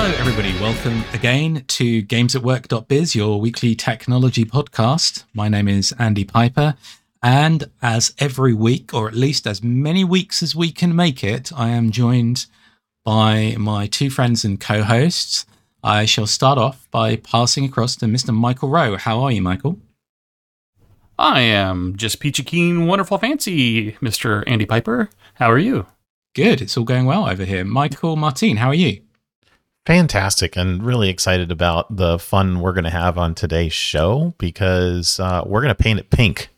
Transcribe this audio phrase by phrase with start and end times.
[0.00, 0.52] Hello, everybody.
[0.60, 5.24] Welcome again to GamesAtWork.biz, your weekly technology podcast.
[5.34, 6.76] My name is Andy Piper.
[7.20, 11.50] And as every week, or at least as many weeks as we can make it,
[11.52, 12.46] I am joined
[13.04, 15.46] by my two friends and co hosts.
[15.82, 18.32] I shall start off by passing across to Mr.
[18.32, 18.98] Michael Rowe.
[18.98, 19.80] How are you, Michael?
[21.18, 24.44] I am just peachy keen, wonderful, fancy, Mr.
[24.46, 25.10] Andy Piper.
[25.34, 25.86] How are you?
[26.36, 26.62] Good.
[26.62, 27.64] It's all going well over here.
[27.64, 29.02] Michael Martin, how are you?
[29.88, 35.18] Fantastic, and really excited about the fun we're going to have on today's show because
[35.18, 36.50] uh, we're going to paint it pink.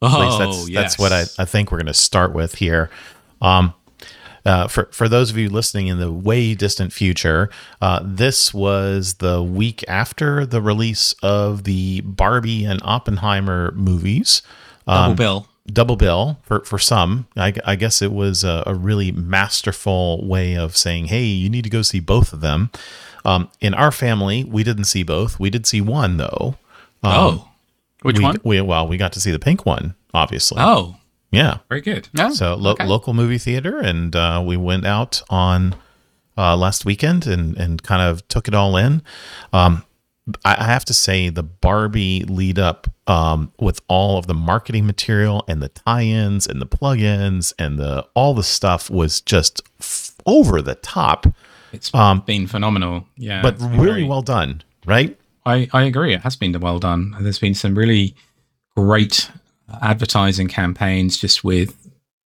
[0.00, 0.80] Oh, that's, yes.
[0.80, 2.88] that's what I, I think we're going to start with here.
[3.42, 3.74] Um,
[4.46, 7.50] uh, for for those of you listening in the way distant future,
[7.82, 14.42] uh, this was the week after the release of the Barbie and Oppenheimer movies.
[14.86, 15.48] Double Um, bill.
[15.66, 17.26] Double bill for for some.
[17.36, 21.64] I, I guess it was a, a really masterful way of saying, "Hey, you need
[21.64, 22.70] to go see both of them."
[23.24, 25.38] Um, in our family, we didn't see both.
[25.38, 26.56] We did see one though.
[27.02, 27.48] Um, oh.
[28.02, 28.36] Which we, one?
[28.44, 30.56] We well, we got to see the pink one, obviously.
[30.60, 30.96] Oh,
[31.30, 31.58] Yeah.
[31.68, 32.08] very good.
[32.18, 32.86] Oh, So lo- okay.
[32.86, 35.74] local movie theater, and uh, we went out on
[36.38, 39.02] uh, last weekend and and kind of took it all in.
[39.52, 39.84] Um,
[40.46, 44.86] I I have to say the Barbie lead up um, with all of the marketing
[44.86, 50.12] material and the tie-ins and the plug-ins and the all the stuff was just f-
[50.26, 51.26] over the top,
[51.72, 53.06] It's um, been phenomenal.
[53.16, 53.42] Yeah.
[53.42, 55.18] but really very- well done, right?
[55.46, 56.14] I, I agree.
[56.14, 57.16] It has been well done.
[57.20, 58.14] There's been some really
[58.76, 59.30] great
[59.82, 61.76] advertising campaigns just with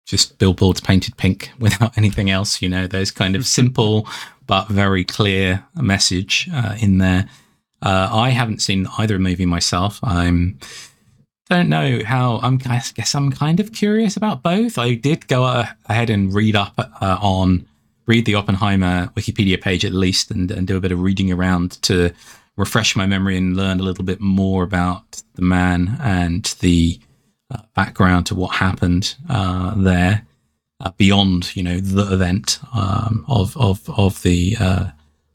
[0.07, 2.61] just billboards painted pink without anything else.
[2.61, 4.07] You know, those kind of simple
[4.47, 7.27] but very clear message uh, in there.
[7.85, 10.01] Uh, I haven't seen either movie myself.
[10.03, 10.59] I'm
[11.51, 12.41] don't know how.
[12.43, 14.79] I'm I guess I'm kind of curious about both.
[14.79, 17.67] I did go ahead and read up uh, on
[18.07, 21.83] read the Oppenheimer Wikipedia page at least, and, and do a bit of reading around
[21.83, 22.13] to
[22.57, 26.99] refresh my memory and learn a little bit more about the man and the
[27.51, 30.27] uh, background to what happened uh, there
[30.81, 34.87] uh, beyond, you know, the event um, of of of the uh,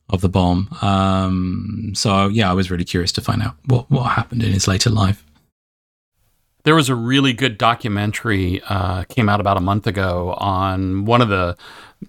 [0.09, 0.69] of the bomb.
[0.81, 4.67] Um, so yeah, I was really curious to find out what what happened in his
[4.67, 5.23] later life.
[6.63, 11.21] There was a really good documentary uh, came out about a month ago on one
[11.21, 11.57] of the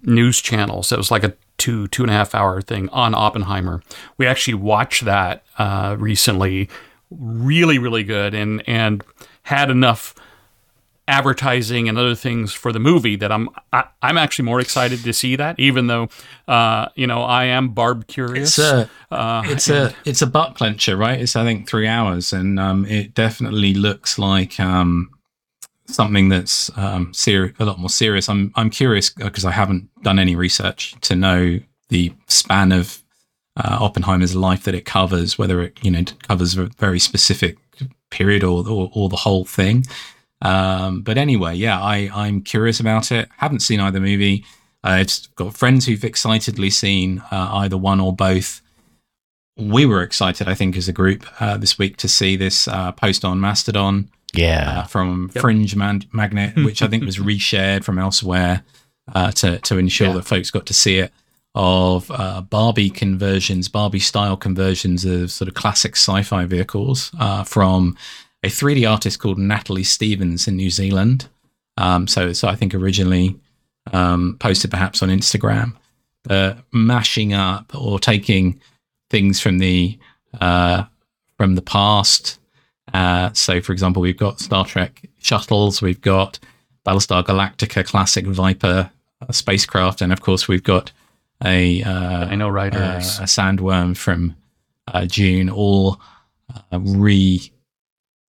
[0.03, 0.91] news channels.
[0.91, 3.81] It was like a two two and a half hour thing on Oppenheimer.
[4.17, 6.69] We actually watched that uh, recently.
[7.09, 9.03] Really, really good, and and
[9.43, 10.15] had enough
[11.11, 15.13] advertising and other things for the movie that I'm I, I'm actually more excited to
[15.13, 15.59] see that.
[15.59, 16.07] Even though
[16.47, 18.57] uh, you know I am Barb curious.
[18.57, 21.19] It's a uh, it's a it's a butt clencher, right?
[21.19, 25.11] It's I think three hours, and um, it definitely looks like um,
[25.85, 28.29] something that's um, seri- a lot more serious.
[28.29, 33.03] I'm I'm curious because I haven't done any research to know the span of
[33.57, 37.57] uh, Oppenheimer's life that it covers, whether it you know covers a very specific
[38.09, 39.85] period or or, or the whole thing.
[40.41, 43.29] Um, but anyway, yeah, I I'm curious about it.
[43.37, 44.43] Haven't seen either movie.
[44.83, 48.61] I've got friends who've excitedly seen uh, either one or both
[49.57, 52.91] we were excited, I think, as a group uh, this week to see this uh,
[52.93, 54.83] post on Mastodon uh, Yeah.
[54.87, 58.63] from Fringe Man- Magnet, which I think was reshared from elsewhere
[59.13, 60.13] uh, to to ensure Yeah.
[60.13, 61.11] that folks got to see it.
[61.53, 67.97] Of uh, Barbie conversions, Barbie style conversions of sort of classic sci-fi vehicles uh, from
[68.43, 71.27] a 3D artist called Natalie Stevens in New Zealand.
[71.77, 73.39] Um, so, so I think originally
[73.93, 75.73] um, posted perhaps on Instagram,
[76.23, 78.59] but mashing up or taking
[79.09, 79.97] things from the
[80.39, 80.83] uh,
[81.37, 82.39] from the past.
[82.93, 86.39] Uh, so, for example, we've got Star Trek shuttles, we've got
[86.85, 88.91] Battlestar Galactica classic Viper
[89.21, 90.91] uh, spacecraft, and of course, we've got
[91.43, 93.19] a uh, Dino Riders.
[93.19, 94.35] uh, a sandworm from
[94.87, 95.99] uh, Dune, all
[96.71, 97.51] uh, re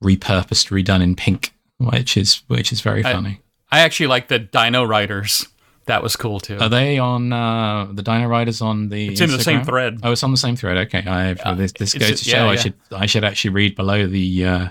[0.03, 3.41] repurposed, redone in pink, which is which is very I- funny.
[3.71, 5.47] I actually like the Dino Riders.
[5.87, 6.59] That was cool too.
[6.61, 9.09] Are they on uh, the Dino Riders on the?
[9.09, 9.99] it's in the same thread.
[10.03, 10.77] Oh, it's on the same thread.
[10.87, 12.61] Okay, I Yeah, this this it's- goes to yeah, show I yeah.
[12.61, 14.69] should I should actually read below the uh,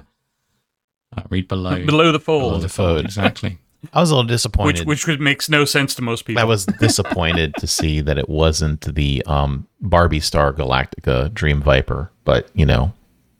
[1.18, 2.52] uh, read below Below the fold.
[2.54, 3.06] Below the fold.
[3.06, 3.58] exactly.
[3.94, 5.20] I was a little disappointed, which disappointed.
[5.20, 6.40] which makes no sense to most people.
[6.40, 12.12] I was disappointed to see that it wasn't the um, Barbie Star Galactica Dream Viper,
[12.24, 12.94] but you know,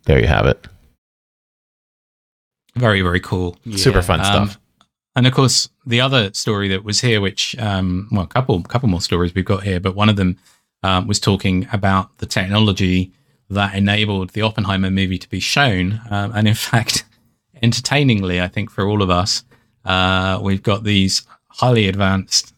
[0.06, 0.68] there you have it.
[2.76, 3.58] Very, very cool.
[3.76, 4.60] Super fun Um, stuff.
[5.16, 8.88] And of course, the other story that was here, which um, well, a couple, couple
[8.88, 10.38] more stories we've got here, but one of them
[10.84, 13.12] um, was talking about the technology
[13.50, 17.04] that enabled the Oppenheimer movie to be shown, um, and in fact,
[17.62, 19.44] entertainingly, I think for all of us,
[19.84, 22.54] uh, we've got these highly advanced,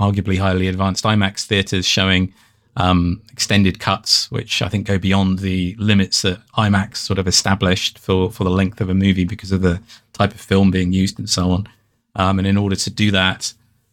[0.00, 2.34] arguably highly advanced IMAX theaters showing
[2.76, 7.98] um, extended cuts, which I think go beyond the limits that IMAX sort of established
[7.98, 9.80] for for the length of a movie because of the
[10.12, 11.68] type of film being used and so on.
[12.16, 13.52] Um, and in order to do that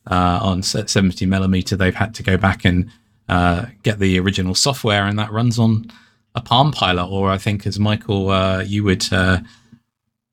[0.10, 2.90] uh, on 70 millimeter, they've had to go back and
[3.30, 5.92] uh, get the original software, and that runs on
[6.36, 9.40] a Palm Pilot, or I think, as Michael, uh, you would uh,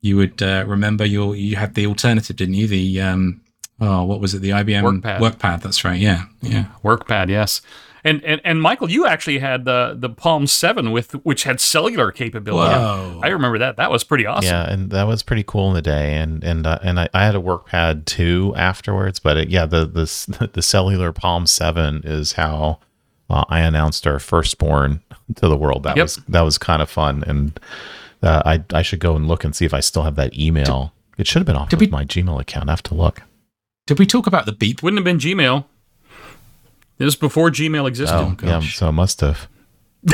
[0.01, 2.67] you would uh, remember, your you had the alternative, didn't you?
[2.67, 3.41] The um,
[3.81, 4.39] oh, what was it?
[4.39, 5.19] The IBM WorkPad.
[5.19, 5.63] WorkPad.
[5.63, 6.01] That's right.
[6.01, 6.67] Yeah, yeah.
[6.83, 7.61] WorkPad, yes.
[8.07, 12.13] And, and and Michael, you actually had the the Palm Seven with which had cellular
[12.13, 12.75] capability.
[12.75, 13.21] Whoa.
[13.23, 13.77] I remember that.
[13.77, 14.45] That was pretty awesome.
[14.49, 17.25] Yeah, and that was pretty cool in the day, and and uh, and I, I
[17.25, 19.19] had a work pad too afterwards.
[19.19, 22.79] But it, yeah, the the the cellular Palm Seven is how
[23.29, 25.01] uh, I announced our firstborn
[25.35, 25.83] to the world.
[25.83, 26.05] That Yep.
[26.05, 27.59] was that was kind of fun, and
[28.23, 30.93] uh, I I should go and look and see if I still have that email.
[31.19, 32.69] it should have been off did of we- my Gmail account.
[32.69, 33.23] I have to look.
[33.89, 34.83] Did we talk about the beep?
[34.83, 35.65] Wouldn't have been Gmail.
[36.99, 38.17] It was before Gmail existed.
[38.17, 39.49] Oh, yeah, so it must have.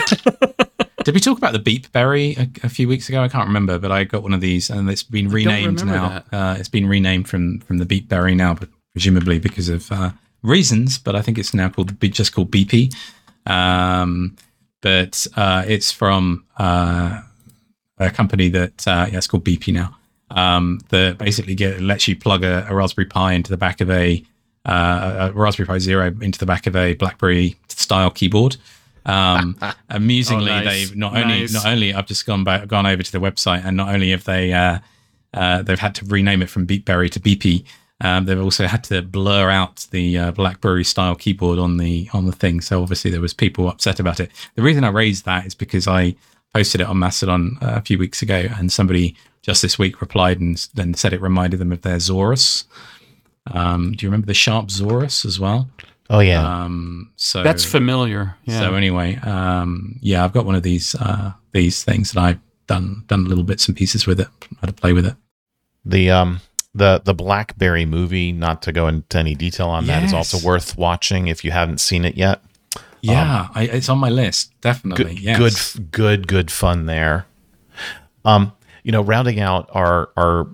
[1.05, 3.23] Did we talk about the Beepberry a, a few weeks ago?
[3.23, 6.53] I can't remember, but I got one of these, and it's been renamed remember now.
[6.53, 10.13] Uh, it's been renamed from from the Beepberry now, but presumably because of uh,
[10.43, 10.99] reasons.
[10.99, 12.95] But I think it's now called be- just called Beepy.
[13.47, 14.37] Um,
[14.81, 17.23] but uh, it's from uh,
[17.99, 19.97] a company that uh, yeah, it's called Beepy now.
[20.31, 23.91] Um, that basically get, lets you plug a, a Raspberry Pi into the back of
[23.91, 24.25] a,
[24.67, 28.57] uh, a Raspberry Pi Zero into the back of a BlackBerry style keyboard.
[29.05, 29.57] Um,
[29.91, 30.65] amusingly, Oh, nice.
[30.89, 31.53] they've not only Nice.
[31.55, 34.25] not only I've just gone back gone over to the website, and not only have
[34.25, 34.79] they uh,
[35.35, 37.65] uh, they've had to rename it from Beepberry to Beepy.
[38.01, 42.27] Um, they've also had to blur out the uh, BlackBerry style keyboard on the on
[42.27, 42.61] the thing.
[42.61, 44.31] So obviously there was people upset about it.
[44.57, 46.15] The reason I raised that is because I
[46.55, 50.39] posted it on Mastodon uh, a few weeks ago, and somebody just this week replied
[50.41, 52.65] and then said it reminded them of their Zaurus.
[53.51, 55.69] Um, do you remember the Sharp Zaurus as well?
[56.11, 58.37] Oh yeah, Um, so That's familiar.
[58.45, 58.61] Yeah.
[58.61, 63.05] so anyway, um, yeah, I've got one of these uh, these things that I've done
[63.07, 64.29] done little bits and pieces with it,
[64.61, 65.15] how to play with it.
[65.85, 66.41] the um
[66.75, 68.31] the the BlackBerry movie.
[68.33, 71.81] Not to go into any detail on that, is also worth watching if you haven't
[71.81, 72.43] seen it yet.
[73.01, 75.15] Yeah, I, it's on my list definitely.
[75.17, 75.77] good, yes.
[75.77, 77.27] good, good, good fun there.
[78.25, 80.49] Um, you know, rounding out our our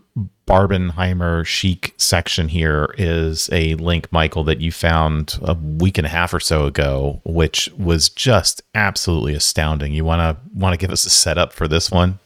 [0.46, 6.10] Barbenheimer chic section here is a link, Michael, that you found a week and a
[6.10, 9.92] half or so ago, which was just absolutely astounding.
[9.92, 12.18] You wanna want to give us a setup for this one?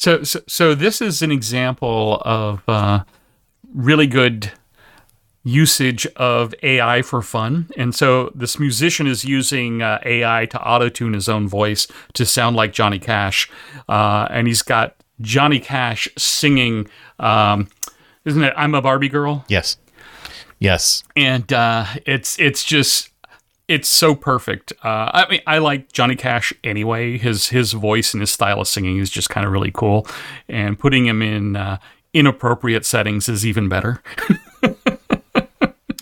[0.00, 3.04] So, so, so this is an example of uh,
[3.72, 4.52] really good
[5.48, 7.70] usage of AI for fun.
[7.76, 12.26] And so this musician is using uh, AI to auto tune his own voice to
[12.26, 13.50] sound like Johnny Cash.
[13.88, 16.88] Uh, and he's got Johnny Cash singing,
[17.18, 17.68] um,
[18.24, 18.52] isn't it?
[18.56, 19.44] I'm a Barbie girl.
[19.48, 19.76] Yes,
[20.58, 21.02] yes.
[21.16, 23.10] and uh, it's it's just
[23.66, 24.72] it's so perfect.
[24.84, 27.18] Uh, I mean, I like Johnny Cash anyway.
[27.18, 30.06] His his voice and his style of singing is just kind of really cool,
[30.48, 31.78] and putting him in uh,
[32.12, 34.02] inappropriate settings is even better.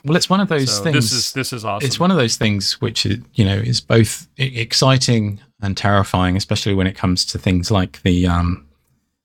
[0.06, 0.94] Well, it's one of those So things.
[0.94, 1.86] this is this is awesome.
[1.86, 6.74] it's one of those things which is, you know is both exciting and terrifying, especially
[6.74, 8.66] when it comes to things like the um,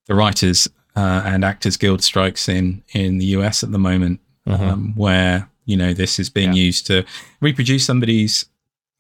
[0.08, 4.94] the writers uh, and actors guild strikes in in the US at the moment, um,
[4.96, 7.06] where you know this is being used to
[7.42, 8.46] reproduce somebody's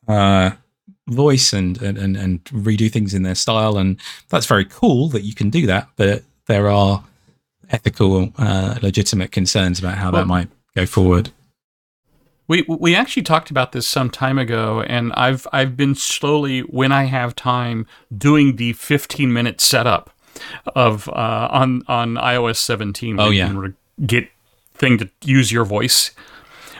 [0.07, 0.51] uh,
[1.09, 3.97] voice and, and and and redo things in their style, and
[4.29, 5.89] that's very cool that you can do that.
[5.95, 7.03] But there are
[7.69, 11.31] ethical, uh, legitimate concerns about how Well- that might go forward.
[12.47, 16.91] We we actually talked about this some time ago, and I've I've been slowly, when
[16.91, 20.09] I have time, doing the 15 minute setup
[20.75, 23.19] of uh, on on iOS 17.
[23.19, 23.51] Oh, yeah.
[23.55, 23.73] re-
[24.05, 24.27] get
[24.73, 26.11] thing to use your voice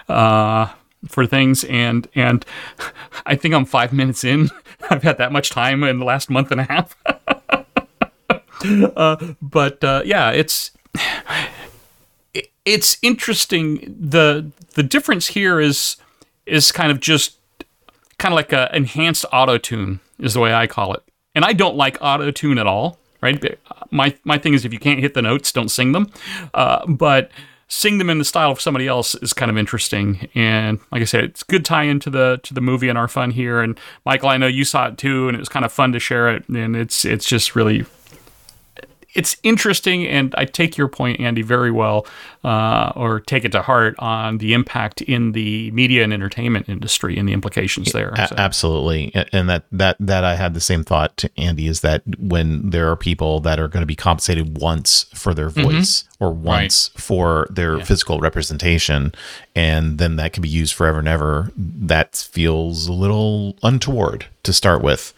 [0.10, 0.68] uh,
[1.08, 2.46] for things, and and
[3.26, 4.50] I think I'm five minutes in.
[4.90, 6.98] I've had that much time in the last month and a half.
[8.98, 11.02] uh, but uh, yeah, it's it-
[12.66, 13.96] it's interesting.
[14.00, 15.98] the The difference here is
[16.46, 17.38] is kind of just
[18.18, 21.04] kind of like a enhanced auto tune is the way I call it.
[21.34, 22.98] And I don't like auto tune at all.
[23.22, 23.60] Right.
[23.92, 26.12] My my thing is if you can't hit the notes, don't sing them.
[26.54, 27.32] Uh, but
[27.68, 30.28] sing them in the style of somebody else is kind of interesting.
[30.36, 33.32] And like I said, it's good tie into the to the movie and our fun
[33.32, 33.62] here.
[33.62, 36.00] And Michael, I know you saw it too, and it was kind of fun to
[36.00, 36.48] share it.
[36.50, 37.86] And it's it's just really
[39.14, 42.08] it's interesting, and I take your point, Andy, very well,
[42.44, 47.18] uh, or take it to heart on the impact in the media and entertainment industry
[47.18, 48.10] and the implications there.
[48.16, 52.04] A- absolutely, and that that that I had the same thought to Andy is that
[52.20, 55.64] when there are people that are going to be compensated once for their mm-hmm.
[55.64, 56.24] voice mm-hmm.
[56.24, 57.02] or once right.
[57.02, 57.84] for their yeah.
[57.84, 59.14] physical representation,
[59.56, 64.54] and then that can be used forever and ever, that feels a little untoward to
[64.54, 65.14] start with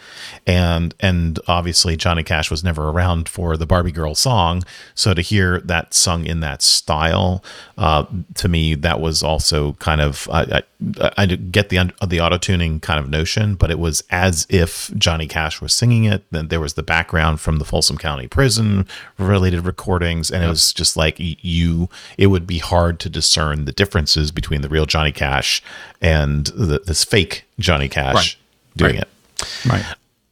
[0.46, 4.63] and and obviously Johnny Cash was never around for the Barbie Girl song,
[4.94, 7.44] so to hear that sung in that style,
[7.77, 10.63] uh, to me that was also kind of I,
[11.00, 14.92] I, I get the the auto tuning kind of notion, but it was as if
[14.98, 16.24] Johnny Cash was singing it.
[16.32, 18.86] Then there was the background from the Folsom County Prison
[19.18, 20.48] related recordings, and yep.
[20.48, 21.89] it was just like you.
[22.18, 25.63] It would be hard to discern the differences between the real Johnny Cash
[26.01, 28.43] and the, this fake Johnny Cash right.
[28.75, 29.03] Doing right.
[29.03, 29.65] it.
[29.65, 29.86] Right.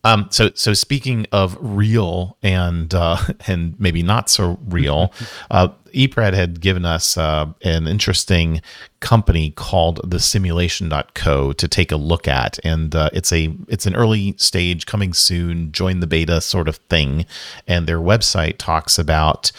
[0.04, 3.18] Um, so, so speaking of real and uh,
[3.48, 5.14] and maybe not so real,
[5.52, 8.62] uh, ePred had given us uh, an interesting
[9.00, 13.96] company called the Simulation.co to take a look at, and uh, it's a it's an
[13.96, 17.26] early stage, coming soon, join the beta sort of thing,
[17.68, 19.52] and their website talks about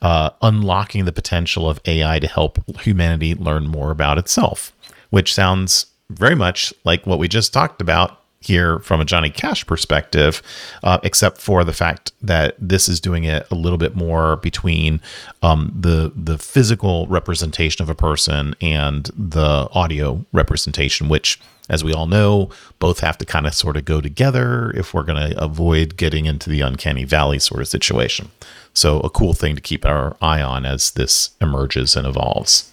[0.00, 4.72] uh, unlocking the potential of AI to help humanity learn more about itself,
[5.10, 9.66] which sounds very much like what we just talked about here from a Johnny Cash
[9.66, 10.42] perspective,
[10.82, 15.00] uh, except for the fact that this is doing it a little bit more between
[15.42, 21.92] um, the the physical representation of a person and the audio representation, which, as we
[21.92, 25.42] all know, both have to kind of sort of go together if we're going to
[25.42, 28.30] avoid getting into the uncanny valley sort of situation.
[28.72, 32.72] So, a cool thing to keep our eye on as this emerges and evolves.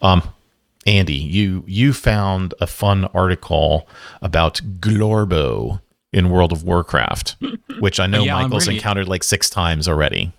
[0.00, 0.22] Um,
[0.88, 3.86] Andy, you you found a fun article
[4.22, 5.82] about Glorbo
[6.14, 7.36] in World of Warcraft,
[7.78, 10.32] which I know yeah, Michael's really, encountered like six times already.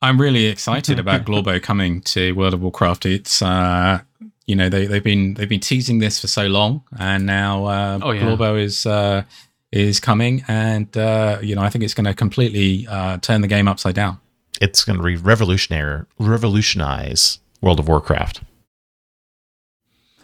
[0.00, 3.04] I'm really excited about Glorbo coming to World of Warcraft.
[3.04, 4.00] It's uh,
[4.46, 7.98] you know they they've been they've been teasing this for so long, and now uh,
[8.02, 8.22] oh, yeah.
[8.22, 9.24] Glorbo is uh,
[9.70, 13.48] is coming, and uh, you know I think it's going to completely uh, turn the
[13.48, 14.18] game upside down.
[14.62, 18.40] It's going to be revolutionary, revolutionize World of Warcraft.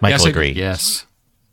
[0.01, 0.57] Michael yes, agreed.
[0.57, 1.07] Yes.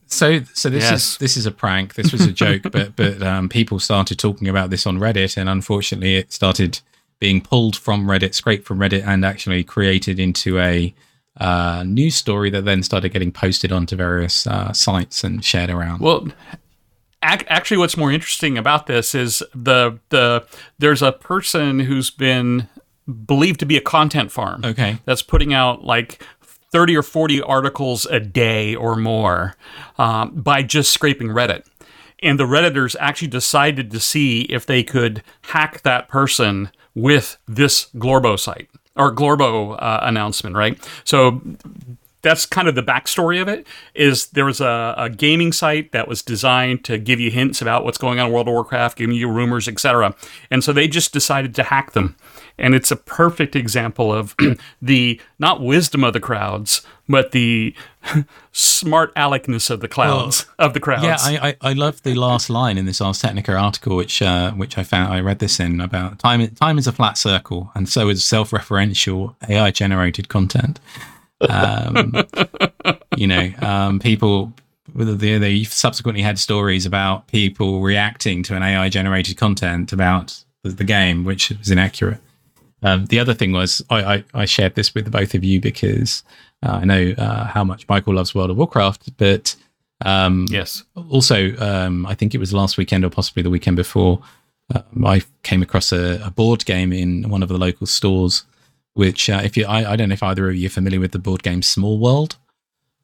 [0.08, 1.14] So, so this yes.
[1.14, 1.96] is this is a prank.
[1.96, 5.50] This was a joke, but but um, people started talking about this on Reddit, and
[5.50, 6.80] unfortunately, it started
[7.20, 10.94] being pulled from Reddit, scraped from Reddit, and actually created into a
[11.38, 16.00] uh, news story that then started getting posted onto various uh, sites and shared around.
[16.00, 16.28] Well,
[17.24, 20.46] actually, what's more interesting about this is the the
[20.78, 22.68] there's a person who's been
[23.26, 24.64] believed to be a content farm.
[24.64, 26.24] Okay, that's putting out like
[26.74, 29.56] 30 or 40 articles a day or more
[30.00, 31.66] um, by just scraping Reddit.
[32.24, 37.90] And the Redditors actually decided to see if they could hack that person with this
[37.96, 40.78] Glorbo site or Glorbo uh, announcement, right?
[41.04, 41.42] So
[42.24, 46.08] that's kind of the backstory of it is there was a, a, gaming site that
[46.08, 49.16] was designed to give you hints about what's going on in world of warcraft giving
[49.16, 50.16] you rumors etc
[50.50, 52.16] and so they just decided to hack them
[52.58, 54.36] and it's a perfect example of
[54.82, 57.76] the not wisdom of the crowds, but the
[58.52, 61.04] smart alecness of the clouds well, of the crowds.
[61.04, 64.52] Yeah, I, I, I love the last line in this Ars Technica article, which uh,
[64.52, 66.48] which I found I read this in about time.
[66.56, 70.80] Time is a flat circle, and so is self-referential AI generated content.
[71.50, 72.14] Um,
[73.18, 74.54] you know, um, people
[74.96, 80.70] they, they subsequently had stories about people reacting to an AI generated content about the,
[80.70, 82.20] the game, which was inaccurate.
[82.84, 86.22] Um, the other thing was I, I, I, shared this with both of you because
[86.62, 89.56] uh, I know uh, how much Michael loves World of Warcraft, but
[90.04, 94.22] um, yes, also um, I think it was last weekend or possibly the weekend before
[94.76, 98.44] um, I came across a, a, board game in one of the local stores.
[98.96, 101.14] Which, uh, if you, I, I, don't know if either of you are familiar with
[101.14, 102.36] the board game Small World,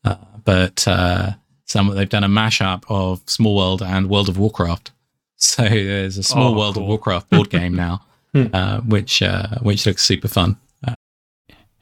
[0.04, 1.32] uh, but uh,
[1.66, 4.92] some they've done a mashup of Small World and World of Warcraft.
[5.42, 6.84] So there's a Small oh, World cool.
[6.84, 8.02] of Warcraft board game now.
[8.34, 8.46] Hmm.
[8.54, 10.58] uh, which uh, which looks super fun.
[10.86, 10.94] Uh,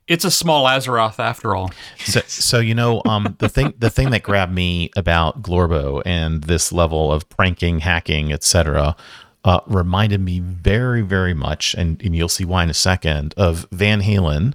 [0.07, 1.71] it's a small Azeroth after all.
[1.99, 6.43] So, so you know, um, the thing the thing that grabbed me about Glorbo and
[6.43, 8.95] this level of pranking, hacking, etc.,
[9.47, 13.65] uh, reminded me very, very much, and, and you'll see why in a second, of
[13.71, 14.53] Van Halen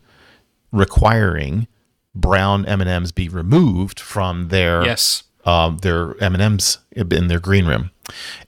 [0.70, 1.66] requiring
[2.14, 7.26] brown M and M's be removed from their yes um, their M and M's in
[7.26, 7.90] their green room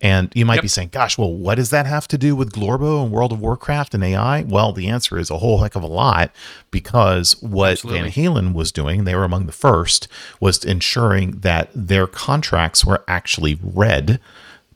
[0.01, 0.63] And you might Yep.
[0.63, 3.41] be saying, gosh, well, what does that have to do with Glorbo and World of
[3.41, 4.43] Warcraft and AI?
[4.43, 6.31] Well, the answer is a whole heck of a lot
[6.71, 10.07] because what Van Halen was doing, they were among the first,
[10.39, 14.21] was ensuring that their contracts were actually read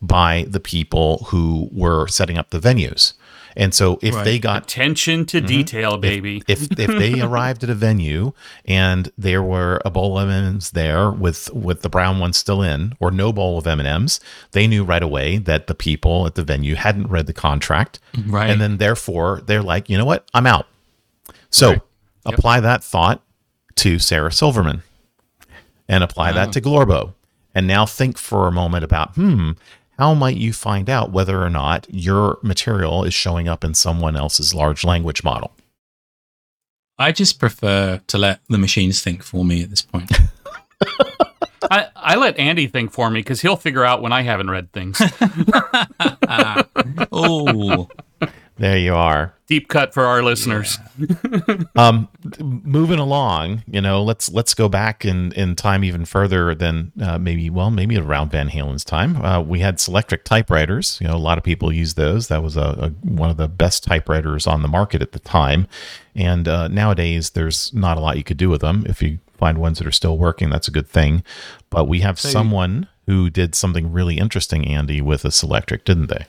[0.01, 3.15] by the people who were setting up the venues.
[3.57, 6.45] And so if they got Attention to detail, baby.
[6.49, 8.33] if if they arrived at a venue
[8.65, 12.93] and there were a bowl of M&Ms there with with the brown one still in
[13.01, 14.21] or no bowl of M&Ms,
[14.53, 17.99] they knew right away that the people at the venue hadn't read the contract.
[18.27, 18.49] Right.
[18.49, 20.29] And then therefore they're like, "You know what?
[20.33, 20.69] I'm out."
[21.51, 21.81] So,
[22.25, 23.23] apply that thought
[23.77, 24.83] to Sarah Silverman
[25.89, 27.15] and apply that to Glorbo.
[27.55, 29.53] And now think for a moment about, hmm,
[29.99, 34.17] how might you find out whether or not your material is showing up in someone
[34.17, 35.53] else's large language model?
[36.99, 40.11] I just prefer to let the machines think for me at this point.
[41.71, 44.73] I, I let Andy think for me because he'll figure out when I haven't read
[44.73, 45.01] things.
[47.13, 47.89] oh,
[48.59, 49.35] There you are.
[49.47, 50.79] Deep cut for our listeners.
[51.77, 52.09] Um,
[52.41, 57.19] moving along, you know, let's let's go back in in time even further than uh,
[57.19, 59.25] maybe well maybe around Van Halen's time.
[59.25, 60.99] Uh, we had Selectric typewriters.
[61.01, 62.29] You know, a lot of people use those.
[62.29, 65.69] That was a, a one of the best typewriters on the market at the time.
[66.17, 68.85] And uh, nowadays, there's not a lot you could do with them.
[68.89, 71.23] If you find ones that are still working, that's a good thing.
[71.71, 76.27] But we have someone who did something really interesting, Andy, with a Selectric, didn't they?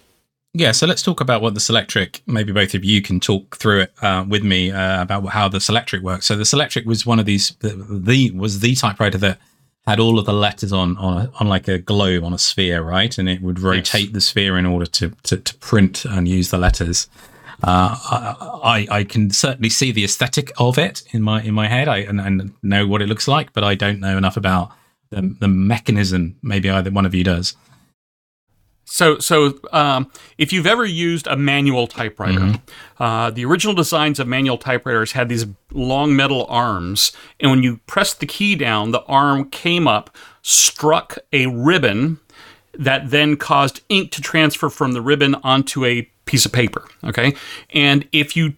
[0.54, 0.72] Yeah.
[0.72, 2.22] So let's talk about what the Selectric.
[2.26, 5.60] Maybe both of you can talk through it uh, with me uh, about how the
[5.60, 6.26] Selectric works.
[6.26, 7.56] So the Selectric was one of these.
[7.60, 9.40] The, the was the typewriter that
[9.86, 12.82] had all of the letters on on a, on like a globe on a sphere,
[12.82, 13.18] right?
[13.18, 16.58] And it would rotate the sphere in order to, to to print and use the
[16.58, 17.08] letters.
[17.62, 21.68] Uh, I, I I can certainly see the aesthetic of it in my in my
[21.68, 21.88] head.
[21.88, 24.72] I and, and know what it looks like, but I don't know enough about
[25.10, 26.38] the, the mechanism.
[26.42, 27.56] Maybe either one of you does.
[28.92, 32.56] So, so um, if you've ever used a manual typewriter,
[32.98, 37.78] uh, the original designs of manual typewriters had these long metal arms, and when you
[37.86, 40.10] pressed the key down, the arm came up,
[40.42, 42.20] struck a ribbon
[42.74, 46.88] that then caused ink to transfer from the ribbon onto a piece of paper.
[47.04, 47.36] Okay,
[47.72, 48.56] and if you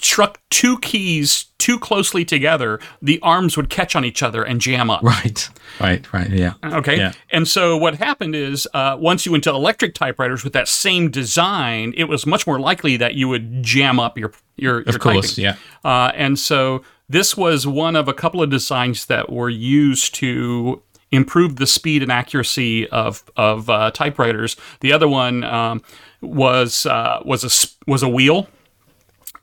[0.00, 4.90] struck two keys too closely together, the arms would catch on each other and jam
[4.90, 5.02] up.
[5.02, 5.48] Right,
[5.80, 6.30] right, right.
[6.30, 6.54] Yeah.
[6.64, 6.96] Okay.
[6.96, 7.12] Yeah.
[7.30, 11.10] And so what happened is uh, once you went to electric typewriters with that same
[11.10, 15.00] design, it was much more likely that you would jam up your your, your Of
[15.00, 15.36] course.
[15.36, 15.44] typing.
[15.44, 15.56] Yeah.
[15.84, 20.82] Uh, and so this was one of a couple of designs that were used to
[21.10, 24.56] improve the speed and accuracy of of uh, typewriters.
[24.80, 25.82] The other one um,
[26.20, 28.48] was uh, was a was a wheel,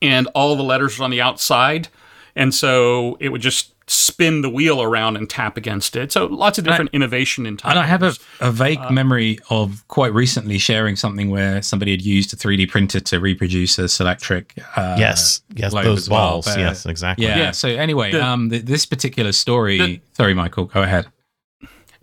[0.01, 1.87] and all the letters were on the outside,
[2.35, 6.11] and so it would just spin the wheel around and tap against it.
[6.11, 7.71] So lots of different innovation in time.
[7.73, 7.79] And.
[7.79, 12.33] I have a, a vague memory of quite recently sharing something where somebody had used
[12.33, 14.57] a 3D printer to reproduce a Selectric.
[14.75, 16.45] Uh, yes, yes, globe those as well, balls.
[16.47, 17.27] but- yes, exactly.
[17.27, 17.37] Yeah.
[17.37, 17.51] Yeah.
[17.51, 19.77] So anyway, The- um, th- this particular story.
[19.77, 20.65] The- sorry, Michael.
[20.65, 21.05] Go ahead.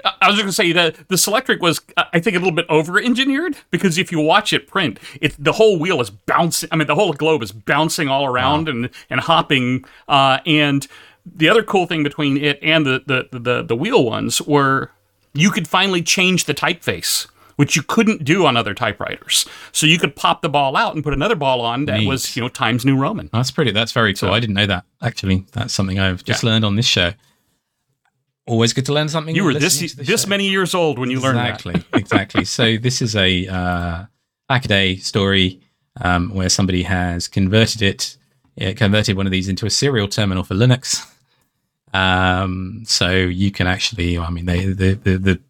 [0.04, 3.56] I was going to say that the Selectric was, I think, a little bit over-engineered
[3.70, 6.68] because if you watch it print, it the whole wheel is bouncing.
[6.72, 9.84] I mean, the whole globe is bouncing all around and and hopping.
[10.08, 10.86] Uh, and
[11.24, 14.90] the other cool thing between it and the the the, the wheel ones were
[15.34, 17.28] you could finally change the typeface.
[17.56, 21.04] Which you couldn't do on other typewriters, so you could pop the ball out and
[21.04, 22.08] put another ball on that Neat.
[22.08, 23.28] was, you know, Times New Roman.
[23.30, 23.70] That's pretty.
[23.72, 24.32] That's very cool.
[24.32, 24.84] I didn't know that.
[25.02, 27.12] Actually, that's something I've just learned on this show.
[28.46, 29.35] Always good to learn something.
[29.37, 30.28] You were this this show.
[30.28, 31.64] many years old when you learned that.
[31.64, 32.44] exactly, exactly.
[32.44, 34.05] So this is a uh,
[34.50, 35.61] Hackaday story
[36.00, 38.16] um, where somebody has converted it,
[38.57, 41.09] yeah, converted one of these into a serial terminal for Linux.
[41.94, 45.40] Um, so you can actually, I mean, they, the, the the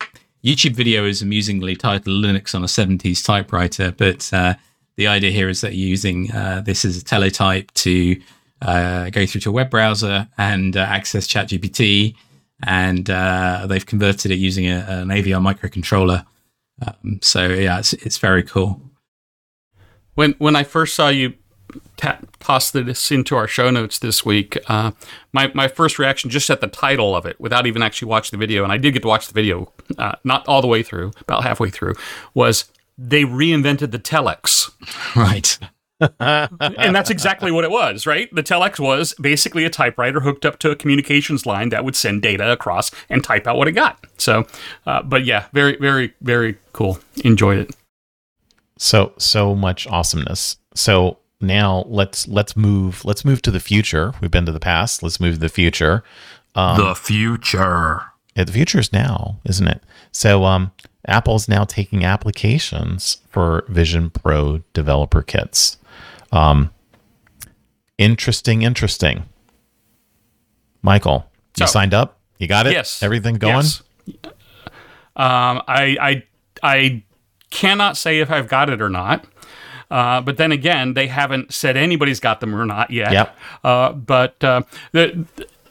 [0.44, 4.54] YouTube video is amusingly titled "Linux on a 70s typewriter," but uh,
[4.96, 8.20] the idea here is that you're using uh, this as a teletype to
[8.60, 12.14] uh, go through to a web browser and uh, access ChatGPT,
[12.62, 16.24] and uh, they've converted it using a, an AVR microcontroller.
[16.86, 18.80] Um, so yeah, it's, it's very cool.
[20.14, 21.34] When when I first saw you
[21.96, 24.92] ta- toss this into our show notes this week, uh,
[25.32, 28.46] my my first reaction just at the title of it, without even actually watching the
[28.46, 31.12] video, and I did get to watch the video, uh, not all the way through,
[31.20, 31.94] about halfway through,
[32.34, 34.70] was they reinvented the telex,
[35.16, 35.58] Right.
[36.20, 38.28] And that's exactly what it was, right?
[38.34, 42.22] The telex was basically a typewriter hooked up to a communications line that would send
[42.22, 44.04] data across and type out what it got.
[44.18, 44.46] So,
[44.86, 46.98] uh, but yeah, very very very cool.
[47.24, 47.76] Enjoyed it.
[48.76, 54.30] so so much awesomeness so now let's let's move let's move to the future we've
[54.30, 56.02] been to the past let's move to the future
[56.56, 58.02] um the future.
[58.34, 60.72] yeah, the future is now isn't it so um
[61.06, 65.76] Apple's now taking applications for Vision Pro developer kits.
[66.32, 66.70] Um,
[67.98, 69.24] interesting, interesting.
[70.82, 72.18] Michael, you So- signed up?
[72.38, 72.72] You got it?
[72.72, 73.02] Yes.
[73.02, 73.54] Everything going?
[73.56, 73.82] Yes.
[75.14, 76.22] Um, I, I,
[76.62, 77.04] I
[77.50, 79.24] cannot say if I've got it or not.
[79.90, 83.12] Uh, but then again, they haven't said anybody's got them or not yet.
[83.12, 83.36] Yep.
[83.62, 85.26] Uh, but uh, the,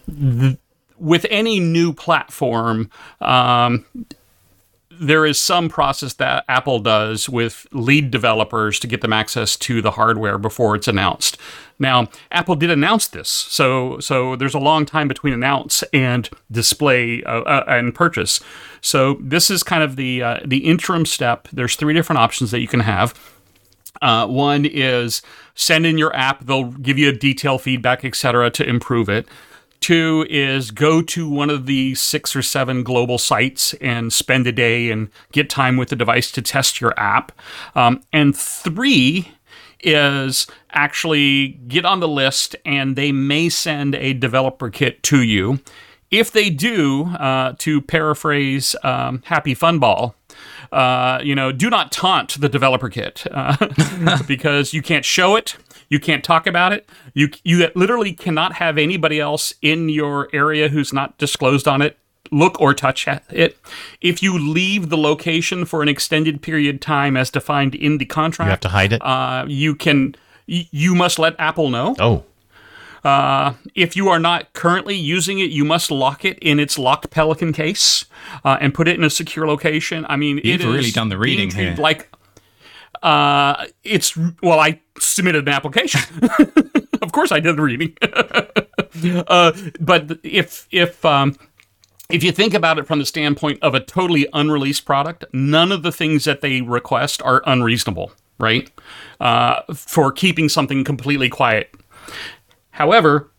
[0.07, 0.57] the,
[0.97, 3.83] with any new platform, um,
[5.01, 9.81] there is some process that Apple does with lead developers to get them access to
[9.81, 11.39] the hardware before it's announced.
[11.79, 17.23] Now, Apple did announce this, so so there's a long time between announce and display
[17.23, 18.41] uh, uh, and purchase.
[18.81, 21.47] So this is kind of the uh, the interim step.
[21.51, 23.19] There's three different options that you can have.
[24.03, 25.23] Uh, one is
[25.55, 29.27] send in your app; they'll give you a detailed feedback, etc., to improve it.
[29.81, 34.51] Two is go to one of the six or seven global sites and spend a
[34.51, 37.31] day and get time with the device to test your app.
[37.73, 39.31] Um, and three
[39.79, 45.59] is actually get on the list and they may send a developer kit to you.
[46.11, 50.13] If they do, uh, to paraphrase um, Happy Fun Ball,
[50.71, 53.55] uh, you know, do not taunt the developer kit uh,
[54.27, 55.57] because you can't show it,
[55.91, 60.69] you can't talk about it, you you literally cannot have anybody else in your area
[60.69, 61.97] who's not disclosed on it
[62.31, 63.57] look or touch it.
[63.99, 68.05] If you leave the location for an extended period of time as defined in the
[68.05, 69.01] contract, You have to hide it?
[69.03, 70.15] uh, you can
[70.47, 71.95] you must let Apple know.
[71.99, 72.23] oh,
[73.03, 77.09] Uh, if you are not currently using it, you must lock it in its locked
[77.09, 78.05] Pelican case
[78.45, 80.05] uh, and put it in a secure location.
[80.07, 81.75] I mean, You've it really is done the reading here.
[81.77, 82.09] Like,
[83.01, 86.01] uh, it's well, I submitted an application.
[87.01, 87.97] of course, I did the reading.
[89.27, 91.35] uh, but if if um,
[92.09, 95.83] if you think about it from the standpoint of a totally unreleased product, none of
[95.83, 98.69] the things that they request are unreasonable, right?
[99.19, 101.73] Uh, for keeping something completely quiet.
[102.71, 103.31] However,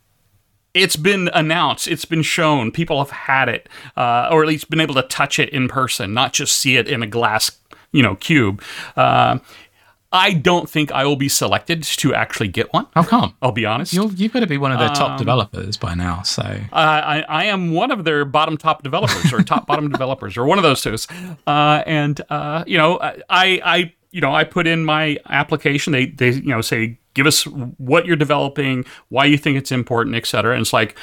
[0.74, 4.80] it's been announced, it's been shown, people have had it, uh, or at least been
[4.80, 7.50] able to touch it in person, not just see it in a glass,
[7.92, 8.62] you know, cube.
[8.96, 9.38] Uh,
[10.14, 12.86] I don't think I will be selected to actually get one.
[12.94, 13.34] How come?
[13.40, 13.94] I'll be honest.
[13.94, 16.20] You're, you've got to be one of their Um, top developers by now.
[16.20, 20.36] So Uh, I, I am one of their bottom top developers or top bottom developers
[20.36, 20.96] or one of those two.
[21.46, 23.16] Uh, and uh, you know, I,
[23.64, 25.94] I you know I put in my application.
[25.94, 30.14] They they you know say give us what you're developing, why you think it's important,
[30.16, 30.52] et cetera.
[30.52, 30.94] And it's like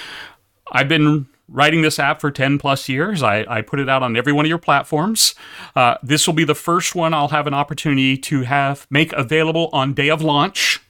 [0.72, 3.24] I've been writing this app for 10 plus years.
[3.24, 5.36] I, I put it out on every one of your platforms.
[5.76, 9.70] Uh, this will be the first one I'll have an opportunity to have make available
[9.74, 10.82] on day of launch.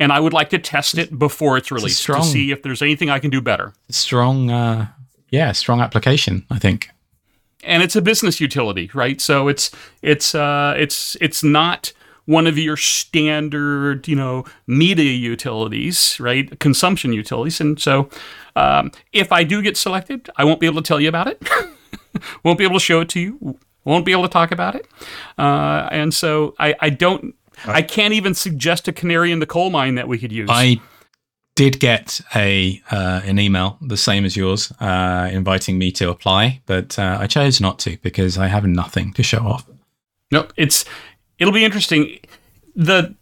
[0.00, 2.82] And I would like to test it before it's released strong- to see if there's
[2.82, 3.72] anything I can do better.
[3.88, 4.86] strong, uh,
[5.30, 6.44] yeah, strong application.
[6.50, 6.90] I think.
[7.64, 9.20] and it's a business utility, right?
[9.20, 11.92] So it's it's uh, it's it's not
[12.26, 16.58] one of your standard, you know, media utilities, right?
[16.60, 18.08] Consumption utilities, and so
[18.58, 21.42] um, if I do get selected, I won't be able to tell you about it.
[22.44, 23.58] won't be able to show it to you.
[23.84, 24.86] Won't be able to talk about it,
[25.38, 27.34] uh, and so I, I don't.
[27.64, 30.48] I can't even suggest a canary in the coal mine that we could use.
[30.52, 30.80] I
[31.54, 36.60] did get a uh, an email the same as yours, uh, inviting me to apply,
[36.66, 39.66] but uh, I chose not to because I have nothing to show off.
[40.30, 40.84] No, it's
[41.38, 42.18] it'll be interesting.
[42.76, 43.14] The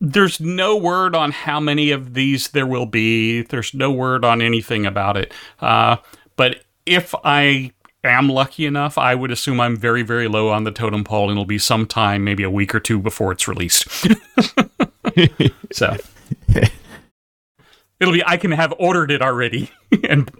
[0.00, 3.42] there's no word on how many of these there will be.
[3.42, 5.32] There's no word on anything about it.
[5.60, 5.96] Uh,
[6.36, 7.72] but if I
[8.04, 11.32] am lucky enough, I would assume I'm very, very low on the totem pole, and
[11.32, 13.88] it'll be sometime, maybe a week or two before it's released.
[15.72, 15.96] so
[18.00, 19.70] it'll be I can have ordered it already,
[20.04, 20.30] and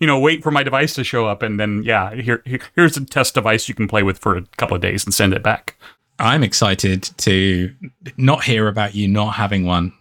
[0.00, 2.96] you know wait for my device to show up, and then yeah, here, here here's
[2.96, 5.42] a test device you can play with for a couple of days and send it
[5.42, 5.76] back.
[6.18, 7.74] I'm excited to
[8.16, 9.92] not hear about you not having one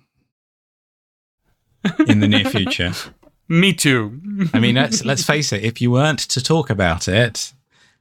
[2.07, 2.93] in the near future.
[3.49, 4.21] Me too.
[4.53, 5.63] I mean, let's let's face it.
[5.63, 7.53] If you weren't to talk about it,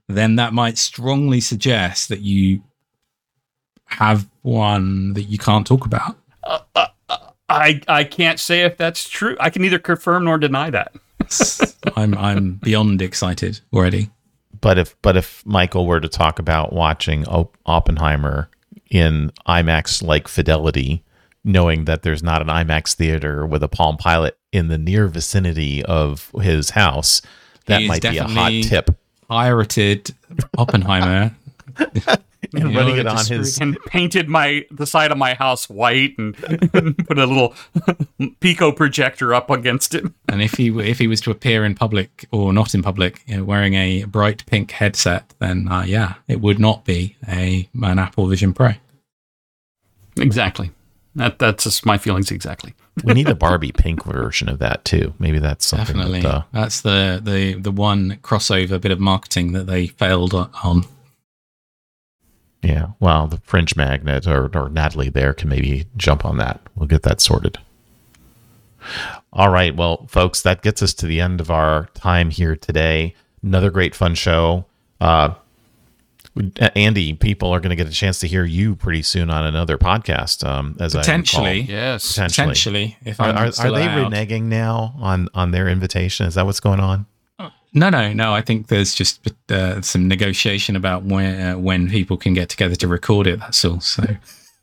[0.07, 2.63] then that might strongly suggest that you
[3.85, 6.17] have one that you can't talk about.
[6.43, 7.17] Uh, uh, uh,
[7.49, 9.35] I I can't say if that's true.
[9.39, 10.93] I can neither confirm nor deny that.
[11.95, 14.09] I'm I'm beyond excited already.
[14.63, 17.25] But if but if Michael were to talk about watching
[17.65, 18.49] Oppenheimer
[18.89, 21.03] in IMAX like fidelity,
[21.43, 25.83] knowing that there's not an IMAX theater with a Palm Pilot in the near vicinity
[25.83, 27.21] of his house,
[27.65, 28.97] that might be a hot tip.
[29.27, 30.15] Pirated
[30.57, 31.35] Oppenheimer.
[32.53, 33.59] and in running order it on his.
[33.59, 36.35] and painted my the side of my house white and,
[36.73, 37.53] and put a little
[38.39, 40.05] pico projector up against it.
[40.29, 43.37] And if he if he was to appear in public or not in public, you
[43.37, 47.99] know, wearing a bright pink headset, then uh, yeah, it would not be a an
[47.99, 48.71] Apple Vision Pro.
[50.17, 50.71] Exactly.
[51.15, 52.73] That that's just my feelings exactly.
[53.03, 55.13] we need a Barbie pink version of that too.
[55.19, 59.51] Maybe that's something Definitely, that, uh, that's the the the one crossover bit of marketing
[59.53, 60.85] that they failed on.
[62.63, 66.61] Yeah, well, the Fringe Magnet or, or Natalie there can maybe jump on that.
[66.75, 67.57] We'll get that sorted.
[69.31, 73.15] All right, well, folks, that gets us to the end of our time here today.
[73.41, 74.65] Another great fun show.
[75.01, 75.33] Uh,
[76.75, 79.77] Andy, people are going to get a chance to hear you pretty soon on another
[79.77, 80.47] podcast.
[80.47, 81.45] Um, as Potentially.
[81.45, 81.75] I recall.
[81.75, 82.07] Yes.
[82.09, 82.45] potentially.
[82.45, 86.25] Potentially, if Are, I'm are, are still they reneging now on on their invitation?
[86.25, 87.05] Is that what's going on?
[87.73, 88.33] No, no, no.
[88.33, 92.75] I think there's just uh, some negotiation about when uh, when people can get together
[92.75, 93.39] to record it.
[93.39, 93.79] That's all.
[93.79, 94.03] So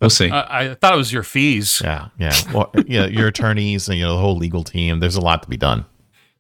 [0.01, 0.31] we'll see.
[0.31, 1.81] I, I thought it was your fees.
[1.85, 2.35] Yeah, yeah.
[2.55, 5.01] Well, yeah, your attorneys and you know the whole legal team.
[5.01, 5.85] There's a lot to be done.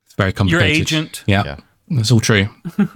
[0.06, 0.90] it's very complicated.
[0.90, 1.02] Your complicated.
[1.08, 1.24] agent.
[1.26, 1.56] Yeah, Yeah.
[1.98, 2.48] that's all true.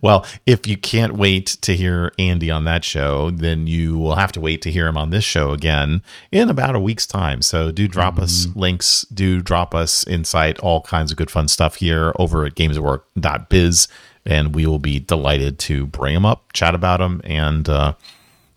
[0.00, 4.32] Well, if you can't wait to hear Andy on that show, then you will have
[4.32, 7.42] to wait to hear him on this show again in about a week's time.
[7.42, 11.76] So do drop us links, do drop us insight, all kinds of good fun stuff
[11.76, 13.88] here over at gamesatwork.biz.
[14.26, 17.92] And we will be delighted to bring them up, chat about them, and uh,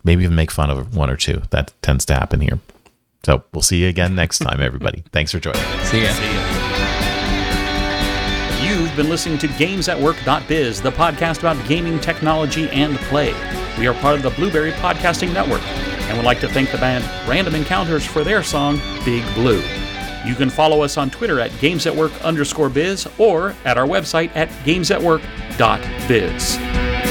[0.02, 1.42] maybe even make fun of one or two.
[1.50, 2.58] That tends to happen here.
[3.24, 5.04] So we'll see you again next time, everybody.
[5.12, 5.60] Thanks for joining.
[5.84, 6.12] See ya.
[6.12, 6.57] See ya.
[8.60, 13.32] You've been listening to GamesAtWork.biz, the podcast about gaming technology and play.
[13.78, 17.04] We are part of the Blueberry Podcasting Network, and would like to thank the band
[17.28, 19.62] Random Encounters for their song Big Blue.
[20.26, 24.48] You can follow us on Twitter at GamesAtWork underscore biz or at our website at
[24.64, 27.07] GamesAtWork.biz.